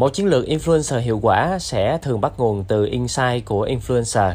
[0.00, 4.34] Một chiến lược influencer hiệu quả sẽ thường bắt nguồn từ insight của influencer.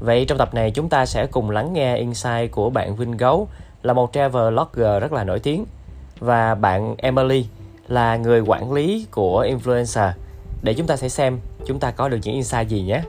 [0.00, 3.48] Vậy trong tập này chúng ta sẽ cùng lắng nghe insight của bạn Vinh Gấu,
[3.82, 5.64] là một travel blogger rất là nổi tiếng
[6.18, 7.46] và bạn Emily
[7.88, 10.10] là người quản lý của influencer
[10.62, 13.02] để chúng ta sẽ xem chúng ta có được những insight gì nhé.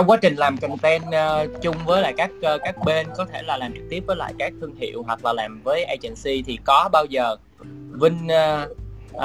[0.00, 3.42] Trong quá trình làm content uh, chung với lại các uh, các bên có thể
[3.42, 6.58] là làm trực tiếp với lại các thương hiệu hoặc là làm với agency thì
[6.64, 7.36] có bao giờ
[7.90, 8.70] Vinh uh,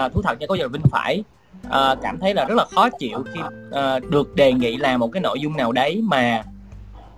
[0.05, 1.23] uh, thú thật nha có giờ Vinh phải
[1.67, 5.11] uh, cảm thấy là rất là khó chịu khi uh, được đề nghị làm một
[5.11, 6.43] cái nội dung nào đấy mà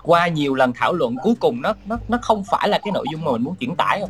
[0.03, 3.05] qua nhiều lần thảo luận cuối cùng nó nó nó không phải là cái nội
[3.11, 4.09] dung mà mình muốn chuyển tải không?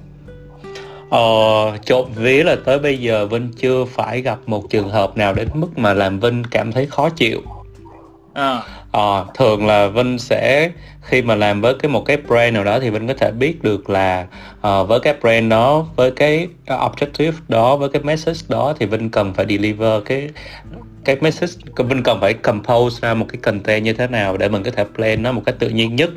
[1.10, 5.34] Ờ, trộm ví là tới bây giờ Vinh chưa phải gặp một trường hợp nào
[5.34, 7.42] đến mức mà làm Vinh cảm thấy khó chịu
[8.34, 8.64] à
[8.98, 12.80] à, thường là vinh sẽ khi mà làm với cái một cái brand nào đó
[12.80, 14.28] thì vinh có thể biết được là
[14.68, 19.10] uh, với cái brand đó với cái objective đó với cái message đó thì vinh
[19.10, 20.30] cần phải deliver cái
[21.06, 24.64] cái message vinh cần phải compose ra một cái content như thế nào để mình
[24.64, 26.10] có thể plan nó một cách tự nhiên nhất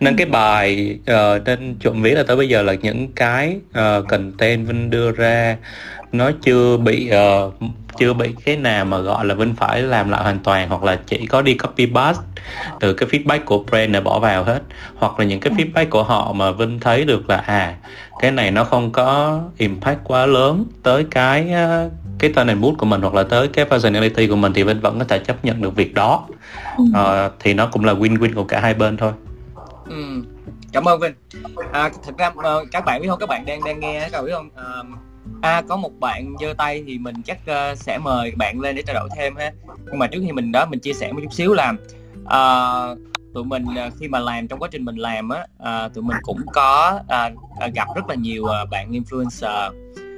[0.00, 4.08] nên cái bài uh, nên trộm ví là tới bây giờ là những cái uh,
[4.08, 5.56] content vinh đưa ra
[6.12, 7.10] nó chưa bị
[7.46, 7.54] uh,
[7.98, 10.98] chưa bị cái nào mà gọi là Vinh phải làm lại hoàn toàn hoặc là
[11.06, 12.22] chỉ có đi copy paste
[12.80, 14.62] từ cái feedback của brand này bỏ vào hết.
[14.96, 17.74] Hoặc là những cái feedback của họ mà Vinh thấy được là à
[18.20, 21.54] cái này nó không có impact quá lớn tới cái
[22.18, 24.80] cái tone and mood của mình hoặc là tới cái personality của mình thì Vinh
[24.80, 26.26] vẫn có thể chấp nhận được việc đó.
[26.80, 29.12] Uh, thì nó cũng là win-win của cả hai bên thôi
[29.88, 30.22] ừ.
[30.72, 31.14] cảm ơn Vinh.
[31.72, 33.18] À, thực ra ờ, các bạn biết không?
[33.18, 34.50] Các bạn đang đang nghe các bạn biết không?
[34.56, 34.82] À,
[35.42, 38.82] à có một bạn giơ tay thì mình chắc uh, sẽ mời bạn lên để
[38.82, 39.52] trao đổi thêm ha.
[39.86, 41.72] Nhưng mà trước khi mình đó mình chia sẻ một chút xíu là
[42.22, 42.98] uh,
[43.34, 45.46] tụi mình uh, khi mà làm trong quá trình mình làm á
[45.86, 49.72] uh, tụi mình cũng có uh, gặp rất là nhiều uh, bạn influencer.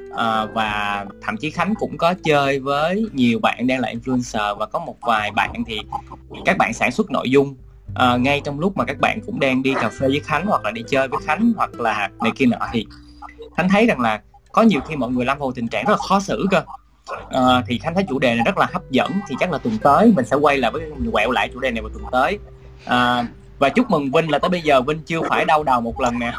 [0.09, 4.67] Uh, và thậm chí khánh cũng có chơi với nhiều bạn đang là influencer và
[4.67, 5.81] có một vài bạn thì
[6.45, 7.55] các bạn sản xuất nội dung
[7.95, 10.65] à, ngay trong lúc mà các bạn cũng đang đi cà phê với khánh hoặc
[10.65, 12.87] là đi chơi với khánh hoặc là này kia nọ thì
[13.57, 14.21] khánh thấy rằng là
[14.53, 16.63] có nhiều khi mọi người lâm vào tình trạng rất là khó xử cơ.
[17.31, 19.79] À, thì khánh thấy chủ đề này rất là hấp dẫn thì chắc là tuần
[19.79, 20.83] tới mình sẽ quay lại với
[21.13, 22.39] quẹo lại chủ đề này vào tuần tới.
[22.85, 23.27] À,
[23.59, 26.19] và chúc mừng Vinh là tới bây giờ Vinh chưa phải đau đầu một lần
[26.19, 26.33] nè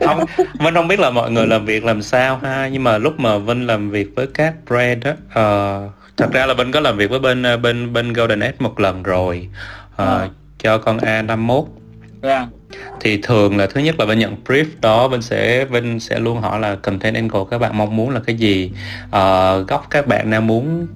[0.00, 0.24] không
[0.60, 3.38] Vinh không biết là mọi người làm việc làm sao ha nhưng mà lúc mà
[3.38, 7.10] Vinh làm việc với các brand đó uh, thật ra là Vinh có làm việc
[7.10, 9.48] với bên bên bên Golden Edge một lần rồi
[10.02, 10.28] uh, à.
[10.58, 11.64] cho con A51.
[12.22, 12.48] Yeah
[13.00, 16.40] thì thường là thứ nhất là bên nhận brief đó bên sẽ bên sẽ luôn
[16.40, 18.72] hỏi là content angle các bạn mong muốn là cái gì.
[19.06, 20.86] Uh, góc các bạn đang muốn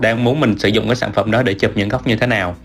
[0.00, 2.26] đang muốn mình sử dụng cái sản phẩm đó để chụp những góc như thế
[2.26, 2.56] nào.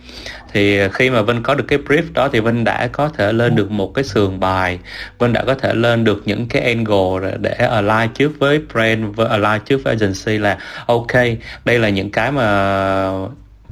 [0.53, 3.55] Thì khi mà Vinh có được cái brief đó thì Vinh đã có thể lên
[3.55, 4.79] được một cái sườn bài
[5.19, 9.61] Vinh đã có thể lên được những cái angle để align trước với brand align
[9.65, 11.13] trước với agency là ok
[11.65, 13.09] đây là những cái mà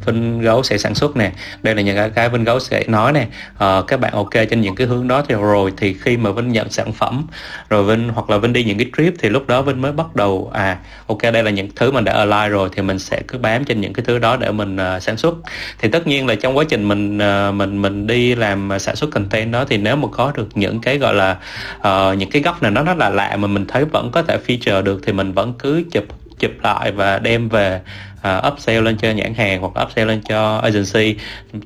[0.05, 1.31] Vinh Gấu sẽ sản xuất nè.
[1.63, 3.27] Đây là những cái, Vinh Gấu sẽ nói nè.
[3.57, 6.51] À, các bạn ok trên những cái hướng đó thì rồi thì khi mà Vinh
[6.51, 7.27] nhận sản phẩm
[7.69, 10.15] rồi Vinh hoặc là Vinh đi những cái trip thì lúc đó Vinh mới bắt
[10.15, 13.37] đầu à ok đây là những thứ mình đã align rồi thì mình sẽ cứ
[13.37, 15.35] bám trên những cái thứ đó để mình uh, sản xuất.
[15.79, 19.11] Thì tất nhiên là trong quá trình mình uh, mình mình đi làm sản xuất
[19.11, 21.37] content đó thì nếu mà có được những cái gọi là
[21.77, 24.39] uh, những cái góc nào nó rất là lạ mà mình thấy vẫn có thể
[24.47, 26.03] feature được thì mình vẫn cứ chụp
[26.39, 27.81] chụp lại và đem về
[28.19, 31.15] uh, upsell lên cho nhãn hàng hoặc upsell lên cho agency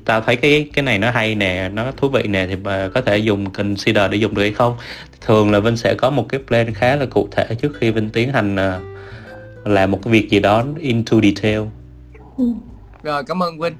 [0.04, 3.00] tao thấy cái cái này nó hay nè nó thú vị nè thì uh, có
[3.00, 4.76] thể dùng consider để dùng được hay không
[5.20, 8.10] thường là Vinh sẽ có một cái plan khá là cụ thể trước khi Vinh
[8.10, 11.62] tiến hành uh, làm một cái việc gì đó into detail
[12.36, 12.44] ừ.
[13.02, 13.76] rồi cảm ơn Vinh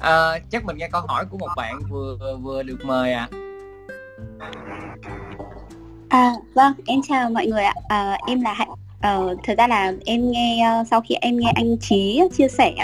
[0.00, 3.38] à, chắc mình nghe câu hỏi của một bạn vừa vừa được mời ạ à.
[6.12, 7.74] À, vâng, em chào mọi người ạ.
[7.88, 8.68] À, em là Hạnh
[9.02, 12.74] Ờ, thật ra là em nghe uh, sau khi em nghe anh Trí chia sẻ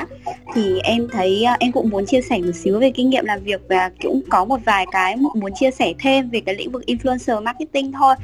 [0.55, 3.41] thì em thấy uh, em cũng muốn chia sẻ một xíu về kinh nghiệm làm
[3.41, 6.83] việc và cũng có một vài cái muốn chia sẻ thêm về cái lĩnh vực
[6.87, 8.15] influencer marketing thôi.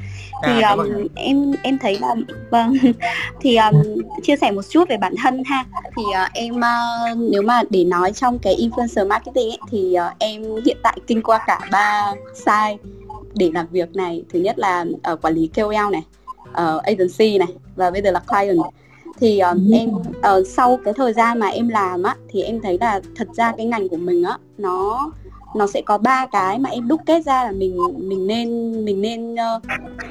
[0.45, 2.15] Thì um, em em thấy là
[2.49, 2.73] vâng
[3.41, 5.65] thì um, chia sẻ một chút về bản thân ha.
[5.97, 10.19] Thì uh, em uh, nếu mà để nói trong cái influencer marketing ấy, thì uh,
[10.19, 12.13] em hiện tại kinh qua cả ba
[12.45, 12.77] sai
[13.35, 14.23] để làm việc này.
[14.33, 16.03] Thứ nhất là uh, quản lý KOL này
[16.49, 18.59] uh, agency này và bây giờ là client.
[19.19, 22.77] Thì uh, em uh, sau cái thời gian mà em làm á thì em thấy
[22.81, 25.11] là thật ra cái ngành của mình á nó
[25.55, 29.01] nó sẽ có ba cái mà em đúc kết ra là mình mình nên mình
[29.01, 29.63] nên uh,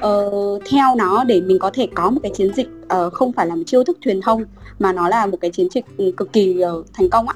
[0.06, 2.68] uh, theo nó để mình có thể có một cái chiến dịch
[3.06, 4.44] uh, không phải là một chiêu thức truyền thông
[4.78, 5.84] mà nó là một cái chiến dịch
[6.16, 7.34] cực kỳ uh, thành công ạ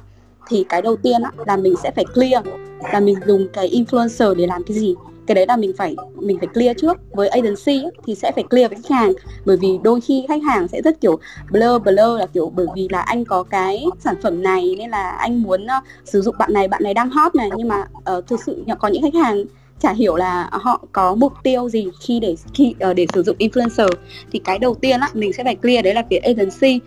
[0.48, 2.46] thì cái đầu tiên á, là mình sẽ phải clear
[2.92, 4.94] là mình dùng cái influencer để làm cái gì
[5.28, 6.96] cái đấy là mình phải mình phải clear trước.
[7.10, 9.12] Với agency ấy, thì sẽ phải clear với khách hàng.
[9.44, 11.18] Bởi vì đôi khi khách hàng sẽ rất kiểu
[11.50, 15.10] blur blur là kiểu bởi vì là anh có cái sản phẩm này nên là
[15.10, 17.50] anh muốn uh, sử dụng bạn này bạn này đang hot này.
[17.56, 17.84] Nhưng mà
[18.16, 19.44] uh, thực sự có những khách hàng
[19.80, 23.36] chả hiểu là họ có mục tiêu gì khi để khi uh, để sử dụng
[23.38, 23.88] influencer.
[24.32, 26.80] Thì cái đầu tiên á mình sẽ phải clear đấy là phía agency.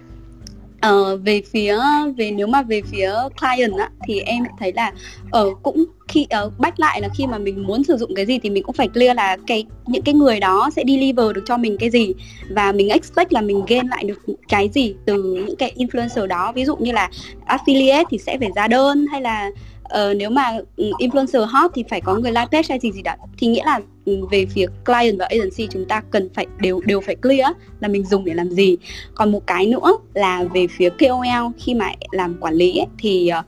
[0.88, 1.78] Uh, về phía
[2.18, 4.92] về nếu mà về phía client á thì em thấy là
[5.32, 8.26] ở uh, cũng khi uh, bách lại là khi mà mình muốn sử dụng cái
[8.26, 11.44] gì thì mình cũng phải clear là cái những cái người đó sẽ deliver được
[11.46, 12.14] cho mình cái gì.
[12.50, 16.52] Và mình expect là mình gain lại được cái gì từ những cái influencer đó.
[16.56, 17.10] Ví dụ như là
[17.48, 19.52] affiliate thì sẽ phải ra đơn hay là
[19.92, 23.02] uh, nếu mà ừ, influencer hot thì phải có người like page hay gì gì
[23.02, 23.14] đó.
[23.38, 27.02] Thì nghĩa là ừ, về phía client và agency chúng ta cần phải đều đều
[27.02, 28.78] phải clear là mình dùng để làm gì.
[29.16, 33.32] Còn một cái nữa là về phía KOL khi mà làm quản lý ấy, thì
[33.40, 33.46] uh,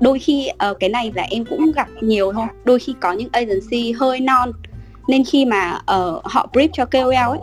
[0.00, 2.46] đôi khi uh, cái này là em cũng gặp nhiều thôi.
[2.64, 4.52] Đôi khi có những agency hơi non
[5.08, 7.38] nên khi mà uh, họ brief cho KOL ấy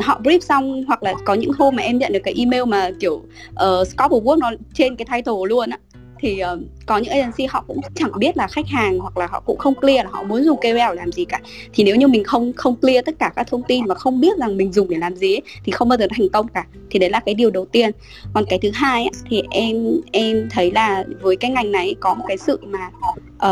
[0.00, 2.90] họ brief xong hoặc là có những hôm mà em nhận được cái email mà
[3.00, 5.78] kiểu uh, scope of work nó trên cái title luôn á
[6.18, 9.40] thì uh, có những agency họ cũng chẳng biết là khách hàng hoặc là họ
[9.40, 11.40] cũng không clear là họ muốn dùng KOL làm gì cả.
[11.72, 14.38] Thì nếu như mình không không clear tất cả các thông tin và không biết
[14.38, 16.66] rằng mình dùng để làm gì ấy, thì không bao giờ thành công cả.
[16.90, 17.90] Thì đấy là cái điều đầu tiên.
[18.32, 22.14] Còn cái thứ hai ấy, thì em em thấy là với cái ngành này có
[22.14, 22.90] một cái sự mà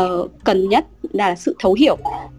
[0.01, 1.97] uh, cần nhất là sự thấu hiểu.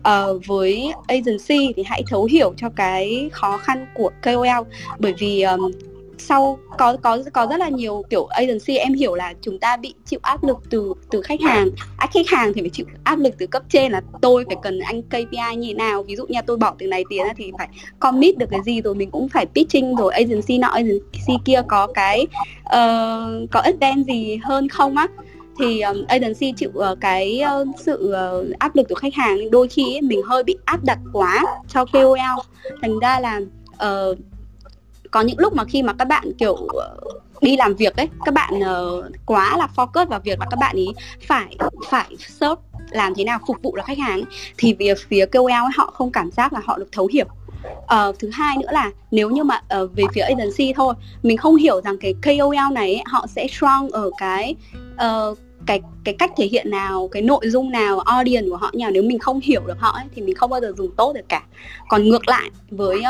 [0.08, 4.68] Uh, với agency thì hãy thấu hiểu cho cái khó khăn của KOL
[4.98, 5.70] bởi vì um,
[6.18, 9.94] sau có có có rất là nhiều kiểu agency em hiểu là chúng ta bị
[10.04, 11.68] chịu áp lực từ từ khách hàng.
[11.96, 14.78] À, khách hàng thì phải chịu áp lực từ cấp trên là tôi phải cần
[14.78, 16.02] anh KPI như thế nào.
[16.02, 17.68] Ví dụ như tôi bỏ từ này tiền thì phải
[17.98, 21.86] commit được cái gì rồi mình cũng phải pitching rồi agency nọ agency kia có
[21.86, 22.26] cái
[22.60, 25.08] uh, có advance gì hơn không á.
[25.58, 29.50] Thì um, agency chịu uh, cái uh, sự uh, áp lực từ khách hàng.
[29.50, 32.40] Đôi khi ấy, mình hơi bị áp đặt quá cho KOL
[32.82, 33.40] thành ra là
[33.74, 34.18] uh,
[35.14, 36.56] có những lúc mà khi mà các bạn kiểu
[37.40, 40.76] đi làm việc ấy các bạn uh, quá là focus vào việc là các bạn
[40.76, 40.86] ý
[41.28, 41.56] phải
[41.90, 44.24] phải search làm thế nào phục vụ được khách hàng ấy,
[44.58, 47.26] thì về phía KOL ấy, họ không cảm giác là họ được thấu hiểu.
[47.78, 51.56] Uh, thứ hai nữa là nếu như mà uh, về phía agency thôi mình không
[51.56, 54.54] hiểu rằng cái KOL này ấy, họ sẽ strong ở cái
[54.94, 58.90] uh, cái cái cách thể hiện nào cái nội dung nào audience của họ nào
[58.90, 61.28] nếu mình không hiểu được họ ấy, thì mình không bao giờ dùng tốt được
[61.28, 61.42] cả.
[61.88, 63.02] Còn ngược lại với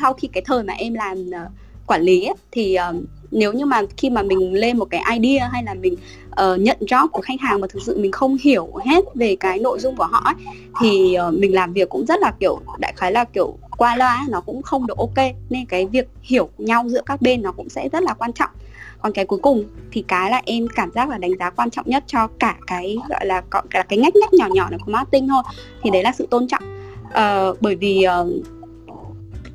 [0.00, 1.50] sau khi cái thời mà em làm uh,
[1.86, 2.96] quản lý ấy, thì uh,
[3.30, 6.76] nếu như mà khi mà mình lên một cái idea hay là mình uh, nhận
[6.80, 9.96] job của khách hàng mà thực sự mình không hiểu hết về cái nội dung
[9.96, 10.34] của họ ấy,
[10.80, 14.26] thì uh, mình làm việc cũng rất là kiểu đại khái là kiểu qua loa
[14.28, 15.26] nó cũng không được ok.
[15.50, 18.50] Nên cái việc hiểu nhau giữa các bên nó cũng sẽ rất là quan trọng
[19.02, 21.86] còn cái cuối cùng thì cái là em cảm giác là đánh giá quan trọng
[21.88, 24.92] nhất cho cả cái gọi là có cả cái ngách ngách nhỏ nhỏ này của
[24.92, 25.42] marketing thôi.
[25.82, 26.62] Thì đấy là sự tôn trọng.
[27.06, 28.06] Uh, bởi vì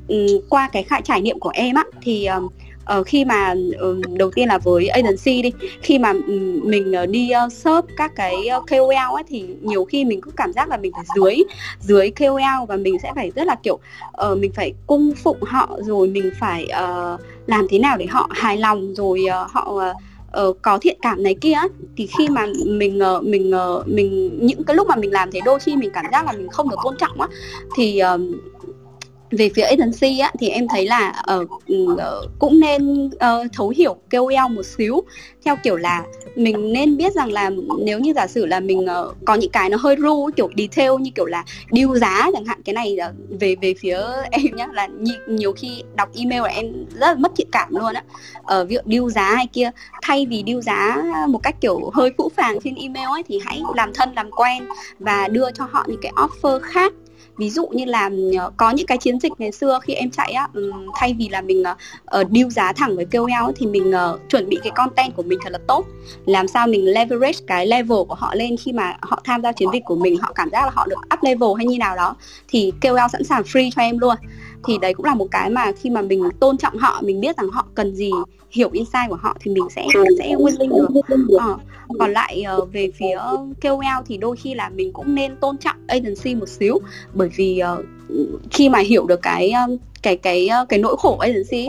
[0.08, 2.52] uh, qua cái khả trải nghiệm của em á thì uh,
[2.98, 3.54] uh, khi mà
[3.90, 5.52] uh, đầu tiên là với agency đi
[5.82, 9.84] khi mà um, mình uh, đi uh, search các cái uh, KOL ấy thì nhiều
[9.84, 11.36] khi mình cứ cảm giác là mình phải dưới
[11.80, 13.78] dưới KOL và mình sẽ phải rất là kiểu
[14.30, 18.28] uh, mình phải cung phụng họ rồi mình phải uh, làm thế nào để họ
[18.30, 21.56] hài lòng rồi uh, họ uh, uh, có thiện cảm này kia
[21.96, 25.40] thì khi mà mình uh, mình uh, mình những cái lúc mà mình làm thế
[25.44, 27.28] đôi khi mình cảm giác là mình không được tôn trọng á
[27.76, 28.20] thì uh,
[29.32, 31.50] về phía agency á, thì em thấy là uh,
[31.92, 31.98] uh,
[32.38, 35.00] cũng nên uh, thấu hiểu KOL một xíu.
[35.44, 36.04] Theo kiểu là
[36.36, 39.70] mình nên biết rằng là nếu như giả sử là mình uh, có những cái
[39.70, 43.40] nó hơi ru kiểu detail như kiểu là điêu giá chẳng hạn cái này uh,
[43.40, 47.14] về về phía em nhá là nhiều, nhiều khi đọc email là em rất là
[47.14, 48.02] mất thiện cảm luôn á.
[48.60, 49.70] Uh, ví dụ điêu giá hay kia
[50.02, 53.62] thay vì điêu giá một cách kiểu hơi phũ phàng trên email ấy thì hãy
[53.76, 54.62] làm thân làm quen
[54.98, 56.92] và đưa cho họ những cái offer khác
[57.36, 60.32] ví dụ như là ờ, có những cái chiến dịch ngày xưa khi em chạy
[60.32, 60.48] á
[60.94, 61.74] thay vì là mình ờ,
[62.04, 65.22] ờ, uh, deal giá thẳng với KOL thì mình uh, chuẩn bị cái content của
[65.22, 65.86] mình thật là tốt.
[66.26, 69.68] Làm sao mình leverage cái level của họ lên khi mà họ tham gia chiến
[69.72, 72.16] dịch của mình họ cảm giác là họ được up level hay như nào đó
[72.48, 74.16] thì KOL sẵn sàng free cho em luôn.
[74.64, 77.36] Thì đấy cũng là một cái mà khi mà mình tôn trọng họ mình biết
[77.36, 78.10] rằng họ cần gì
[78.52, 79.86] hiểu insight của họ thì mình sẽ
[80.18, 80.88] sẽ willing
[81.28, 81.38] được.
[81.38, 81.58] ờ,
[81.98, 83.18] còn lại uh, về phía
[83.62, 86.78] KOL thì đôi khi là mình cũng nên tôn trọng agency một xíu.
[87.14, 87.84] Bởi vì uh,
[88.50, 89.52] khi mà hiểu được cái
[90.02, 91.68] cái cái cái nỗi khổ agency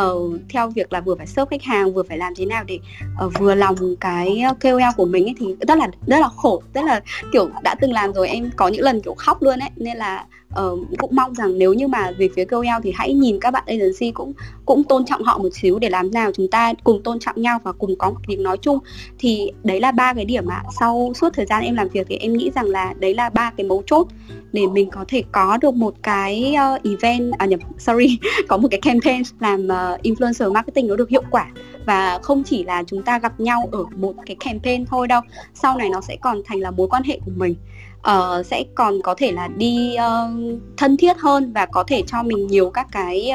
[0.00, 2.78] uh, theo việc là vừa phải serve khách hàng vừa phải làm thế nào để
[3.26, 6.62] uh, vừa lòng cái KOL của mình ấy, thì rất là rất là khổ.
[6.74, 7.00] Rất là
[7.32, 9.70] kiểu đã từng làm rồi em có những lần kiểu khóc luôn ấy.
[9.76, 10.26] Nên là
[10.60, 13.62] uh, cũng mong rằng nếu như mà về phía KOL thì hãy nhìn các bạn
[13.66, 14.32] agency cũng
[14.66, 17.58] cũng tôn trọng họ một xíu để làm nào chúng ta cùng tôn trọng nhau
[17.62, 18.78] và cùng có một tiếng nói chung.
[19.18, 20.62] Thì đấy là ba cái điểm ạ.
[20.80, 23.52] Sau suốt thời gian em làm việc thì em nghĩ rằng là đấy là ba
[23.56, 24.06] cái mấu chốt
[24.52, 28.18] để mình có thể có được một cái uh, event à nhầm sorry
[28.48, 31.46] có một cái campaign làm uh, influencer marketing nó được hiệu quả.
[31.86, 35.20] Và không chỉ là chúng ta gặp nhau ở một cái campaign thôi đâu
[35.54, 37.54] sau này nó sẽ còn thành là mối quan hệ của mình
[38.10, 42.22] uh, sẽ còn có thể là đi uh, thân thiết hơn và có thể cho
[42.22, 43.32] mình nhiều các cái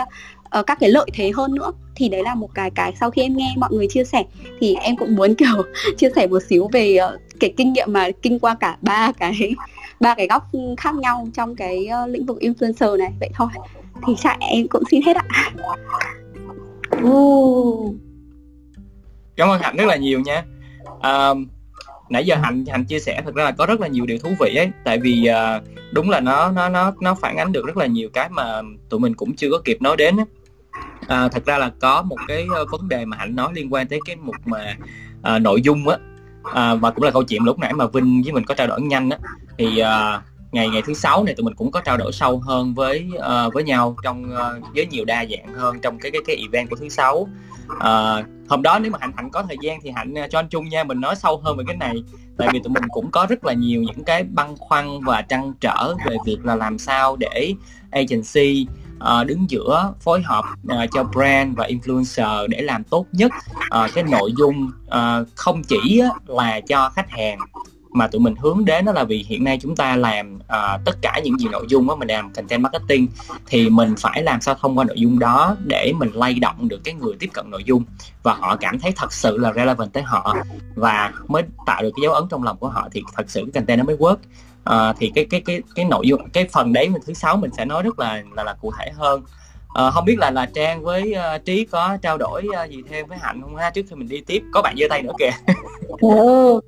[0.60, 1.72] uh, các cái lợi thế hơn nữa.
[1.96, 4.24] Thì đấy là một cái cái sau khi em nghe mọi người chia sẻ
[4.60, 5.64] thì em cũng muốn kiểu
[5.98, 9.54] chia sẻ một xíu về uh, cái kinh nghiệm mà kinh qua cả ba cái
[10.00, 10.44] ba cái góc
[10.78, 13.12] khác nhau trong cái uh, lĩnh vực influencer này.
[13.20, 13.48] Vậy thôi
[14.08, 15.52] thì chắc em cũng xin hết ạ.
[17.04, 17.96] Uh.
[19.36, 20.44] cảm ơn hạnh rất là nhiều nha.
[21.04, 21.48] Um,
[22.10, 24.30] nãy giờ hạnh hạnh chia sẻ thật ra là có rất là nhiều điều thú
[24.40, 24.70] vị ấy.
[24.84, 28.10] Tại vì uh, đúng là nó nó nó nó phản ánh được rất là nhiều
[28.14, 30.26] cái mà tụi mình cũng chưa có kịp nói đến ấy.
[31.08, 33.88] À, thật ra là có một cái ờ, vấn đề mà hạnh nói liên quan
[33.88, 34.78] tới cái mục mà
[35.22, 35.98] à, nội dung á.
[36.54, 38.82] À, và cũng là câu chuyện lúc nãy mà vinh với mình có trao đổi
[38.82, 39.18] nhanh á.
[39.58, 40.22] Thì uh,
[40.52, 43.54] ngày ngày thứ sáu này tụi mình cũng có trao đổi sâu hơn với uh,
[43.54, 46.76] với nhau trong uh, với nhiều đa dạng hơn trong cái cái cái event của
[46.76, 47.28] thứ sáu
[47.80, 50.50] à, hôm đó nếu mà hạnh hạnh có thời gian thì hạnh ờ, cho anh
[50.50, 52.04] trung nha mình nói sâu hơn về cái này.
[52.38, 55.54] Tại vì tụi mình cũng có rất là nhiều những cái băn khoăn và trăn
[55.60, 57.54] trở về việc là làm sao để
[57.92, 58.68] agency
[59.00, 63.32] À, đứng giữa phối hợp à, cho brand và influencer để làm tốt nhất
[63.70, 67.40] à, cái nội dung à, không chỉ là cho khách hàng
[67.98, 70.98] mà tụi mình hướng đến đó là vì hiện nay chúng ta làm uh, tất
[71.02, 73.08] cả những gì nội dung đó mình làm content marketing
[73.46, 76.84] thì mình phải làm sao thông qua nội dung đó để mình lay động được
[76.84, 77.84] cái người tiếp cận nội dung
[78.24, 80.36] và họ cảm thấy thật sự là relevant tới họ
[80.76, 83.52] và mới tạo được cái dấu ấn trong lòng của họ thì thật sự cái
[83.62, 84.18] content nó mới work.
[84.70, 87.52] Uh, thì cái cái cái cái nội dung cái phần đấy mình thứ sáu mình
[87.58, 89.22] sẽ nói rất là là, là cụ thể hơn.
[89.74, 93.08] À, không biết là là trang với uh, trí có trao đổi uh, gì thêm
[93.08, 93.70] với hạnh không ha?
[93.70, 95.32] Trước khi mình đi tiếp có bạn giơ tay nữa kìa.
[96.02, 96.60] Ừ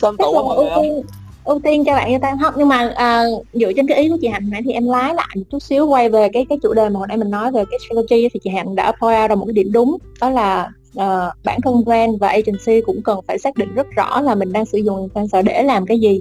[0.00, 1.04] cơm tủ người ưu,
[1.44, 4.16] ưu tiên cho bạn như tam không nhưng mà à, dựa trên cái ý của
[4.20, 6.74] chị hạnh nãy thì em lái lại một chút xíu quay về cái cái chủ
[6.74, 9.34] đề mà hồi nãy mình nói về cái strategy thì chị hạnh đã point ra
[9.34, 13.38] một cái điểm đúng đó là uh, bản thân brand và agency cũng cần phải
[13.38, 16.20] xác định rất rõ là mình đang sử dụng influencer để làm cái gì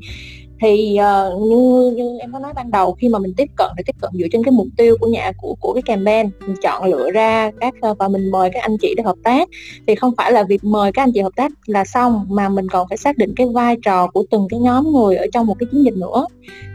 [0.62, 3.84] thì uh, như như em có nói ban đầu khi mà mình tiếp cận thì
[3.86, 6.86] tiếp cận dựa trên cái mục tiêu của nhà của của cái campaign mình chọn
[6.86, 9.50] lựa ra các ờ, và mình mời các anh chị để hợp tác
[9.88, 12.70] thì không phải là việc mời các anh chị hợp tác là xong mà mình
[12.70, 15.56] còn phải xác định cái vai trò của từng cái nhóm người ở trong một
[15.60, 16.26] cái chiến dịch nữa.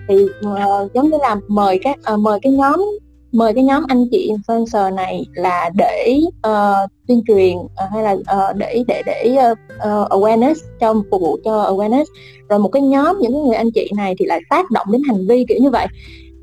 [0.08, 2.98] Thì uh, giống như là mời các uh, mời cái nhóm
[3.32, 8.12] mời cái nhóm anh chị influencer này là để uh, tuyên truyền uh, hay là
[8.12, 9.58] uh, để để để uh,
[10.10, 12.04] awareness cho phục vụ cho awareness.
[12.48, 15.26] Rồi một cái nhóm những người anh chị này thì lại tác động đến hành
[15.26, 15.86] vi kiểu như vậy.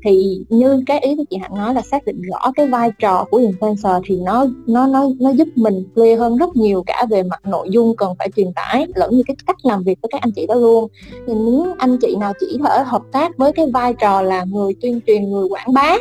[0.06, 3.24] Thì như cái ý của chị Hạnh nói là xác định rõ cái vai trò
[3.30, 7.22] của influencer thì nó nó nó nó giúp mình clear hơn rất nhiều cả về
[7.22, 10.20] mặt nội dung cần phải truyền tải lẫn như cái cách làm việc với các
[10.20, 10.88] anh chị đó luôn.
[11.26, 14.74] Thì nếu anh chị nào chỉ ở hợp tác với cái vai trò là người
[14.80, 15.96] tuyên truyền người quảng bá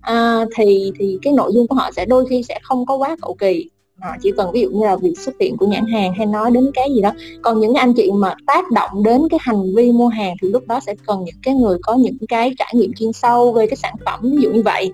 [0.00, 3.16] à, thì thì cái nội dung của họ sẽ đôi khi sẽ không có quá
[3.22, 3.70] cầu kỳ.
[4.00, 6.50] Họ chỉ cần ví dụ như là việc xuất hiện của nhãn hàng hay nói
[6.50, 7.12] đến cái gì đó.
[7.42, 10.66] Còn những anh chị mà tác động đến cái hành vi mua hàng thì lúc
[10.66, 13.76] đó sẽ cần những cái người có những cái trải nghiệm chuyên sâu về cái
[13.76, 14.92] sản phẩm ví dụ như vậy.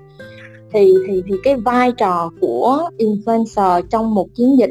[0.73, 4.71] Thì thì thì cái vai trò của influencer trong một chiến dịch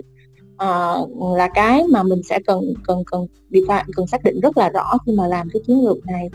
[0.63, 4.69] uh, là cái mà mình sẽ cần cần cần define cần xác định rất là
[4.69, 6.29] rõ khi mà làm cái chiến lược này.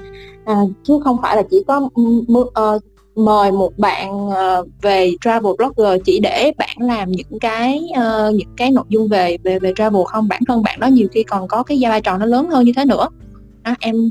[0.52, 1.90] Uh, chứ không phải là chỉ có
[2.38, 2.82] uh,
[3.24, 8.48] mời một bạn uh, về travel blogger chỉ để bạn làm những cái uh, những
[8.56, 10.28] cái nội dung về về về travel không?
[10.28, 12.72] Bản thân bạn đó nhiều khi còn có cái vai trò nó lớn hơn như
[12.76, 13.08] thế nữa.
[13.64, 14.10] Đó, em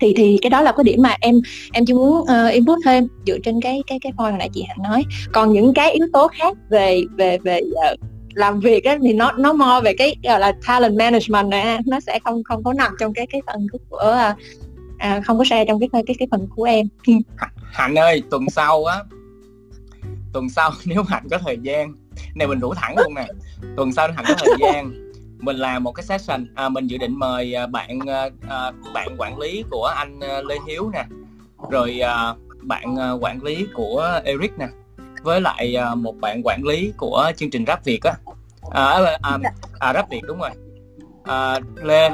[0.00, 1.40] thì thì cái đó là cái điểm mà em
[1.72, 4.64] em chỉ muốn uh, input thêm dựa trên cái cái cái point mà nãy chị
[4.68, 5.04] hạnh nói.
[5.32, 7.60] Còn những cái yếu tố khác về về về
[7.92, 8.00] uh,
[8.34, 12.00] làm việc ấy, thì nó nó mo về cái gọi là talent management này nó
[12.00, 14.36] sẽ không không có nằm trong cái cái phần của uh,
[15.02, 16.86] à, không có share trong cái cái cái phần của em.
[17.72, 19.02] Hạnh ơi tuần sau á
[20.32, 21.94] tuần sau nếu hạnh có thời gian
[22.34, 23.26] này mình rủ thẳng luôn nè.
[23.76, 24.92] Tuần sau hạnh có thời gian
[25.38, 29.08] mình làm một cái session à, mình dự định mời à, bạn à, à, bạn
[29.18, 31.04] quản lý của anh à, Lê Hiếu nè.
[31.70, 34.66] Rồi à, bạn quản lý của Eric nè.
[35.22, 38.12] Với lại à, một bạn quản lý của chương trình rap Việt á.
[38.70, 39.38] À, à, à,
[39.78, 40.50] à, rap Việt đúng rồi.
[41.24, 42.12] À, lên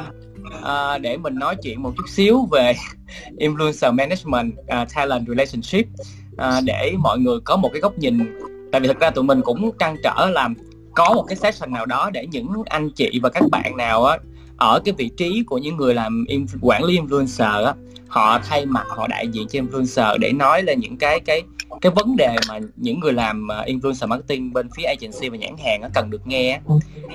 [0.63, 2.75] à, để mình nói chuyện một chút xíu về
[3.39, 5.87] influencer management uh, talent relationship.
[6.33, 8.41] Uh, để mọi người có một cái góc nhìn.
[8.73, 10.55] Tại vì thực ra tụi mình cũng trăn trở làm
[10.95, 14.19] có một cái session nào đó để những anh chị và các bạn nào á
[14.57, 16.27] ở cái vị trí của những người làm
[16.61, 17.75] quản lý influencer á
[18.09, 21.43] họ thay mặt họ đại diện cho influencer để nói lên những cái cái
[21.81, 25.55] cái vấn đề mà những người làm à, influencer marketing bên phía agency và nhãn
[25.65, 26.61] hàng á, cần được nghe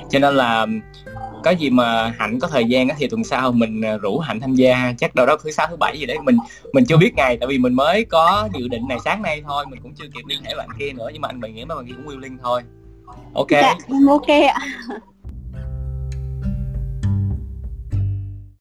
[0.10, 0.68] cho nên là
[1.44, 4.56] có gì mà hạnh có thời gian thì tuần sau mình à, rủ hạnh tham
[4.56, 6.38] gia, chắc đâu đó thứ sáu, thứ bảy gì đấy, mình
[6.74, 9.66] mình chưa biết ngày, tại vì mình mới có dự định này sáng nay thôi,
[9.70, 11.76] mình cũng chưa kịp liên hệ bạn kia nữa, nhưng mà anh mình nghĩ mà
[11.76, 12.62] bạn kia cũng willing thôi.
[13.34, 13.52] Ok.
[13.52, 13.76] Dạ
[14.08, 14.58] ok ạ.